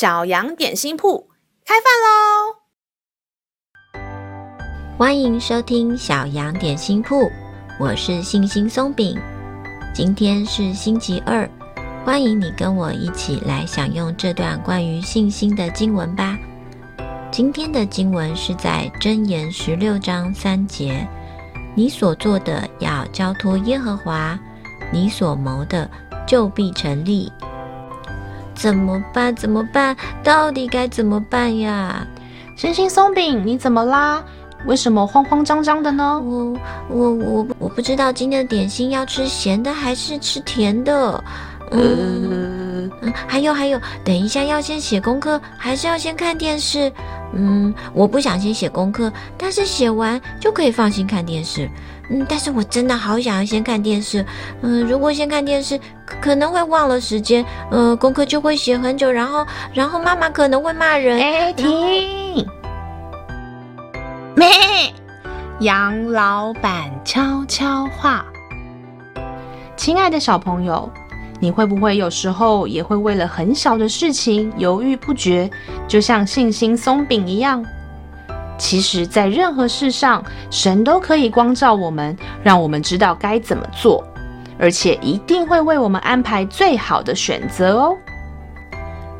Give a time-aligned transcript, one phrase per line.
[0.00, 1.28] 小羊点心铺
[1.62, 2.56] 开饭喽！
[4.96, 7.30] 欢迎收听小羊点心铺，
[7.78, 9.20] 我是信心松饼。
[9.94, 11.46] 今天是星期二，
[12.02, 16.38] 欢迎你跟我一起来享用这段关于信心的经文吧。
[17.30, 21.06] 今天的经文是在箴言十六章三节
[21.76, 24.40] ：“你所做的要交托耶和华，
[24.90, 25.86] 你所谋的
[26.26, 27.30] 就必成立。”
[28.60, 29.34] 怎么办？
[29.34, 29.96] 怎么办？
[30.22, 32.06] 到底该怎么办呀？
[32.56, 34.22] 星星松饼，你怎么啦？
[34.66, 36.20] 为什么慌慌张张的呢？
[36.20, 36.54] 我
[36.90, 41.24] 我我我不知道今天的点心要吃咸的还是吃甜的。
[41.70, 41.80] 嗯，
[42.30, 42.59] 嗯，
[43.26, 46.92] 还有还有，等一下要先写功课还是要先看电视？
[47.32, 51.70] 嗯，我不想先写功课，但是写完就可以放心看电视。
[52.10, 54.26] 嗯，但是我真的好想要先看电视。
[54.62, 55.78] 嗯，如果先看电视，
[56.20, 57.44] 可能会忘了时间。
[57.70, 61.20] 呃，功课就会写很久，然后，然后妈妈可能会骂人。
[61.20, 62.44] 哎，停！
[64.34, 64.48] 咩？
[65.60, 68.24] 杨老板悄悄话。
[69.76, 70.90] 亲爱的小朋友，
[71.40, 75.50] 你会不会有时候也会为了很小的事情犹豫不决，
[75.88, 77.64] 就像信心松饼一样？
[78.58, 84.04] 其实，在任何事上，神都可以光照我们，让我们知道该怎么做，
[84.58, 87.96] 而且一定会为我们安排最好的选择哦。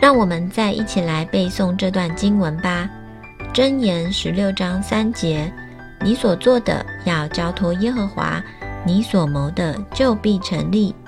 [0.00, 2.88] 让我们再一起来背诵这段经文吧，
[3.54, 5.52] 《箴言》十六章三节
[6.00, 8.42] ：“你所做的要交托耶和华，
[8.86, 10.94] 你所谋的就必成立。”《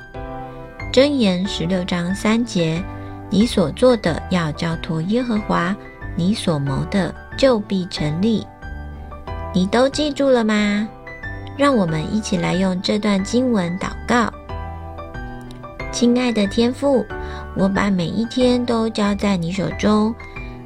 [0.93, 2.83] 箴言》十六章三节
[3.31, 5.75] ：“你所做的要交托耶和华，
[6.17, 8.45] 你所谋的。”就必成立，
[9.55, 10.89] 你都记住了吗？
[11.57, 14.29] 让我们一起来用这段经文祷告。
[15.93, 17.07] 亲爱的天父，
[17.57, 20.13] 我把每一天都交在你手中，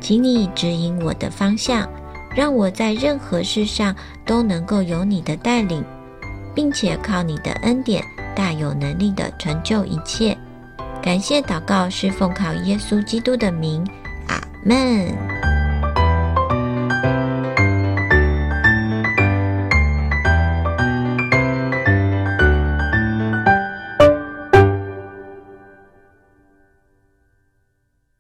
[0.01, 1.87] 请你指引我的方向，
[2.35, 3.95] 让我在任何事上
[4.25, 5.85] 都能够有你的带领，
[6.55, 8.05] 并且靠你的恩典，
[8.35, 10.37] 大有能力的成就一切。
[11.03, 13.85] 感谢祷告是奉靠耶稣基督的名，
[14.29, 15.32] 阿门。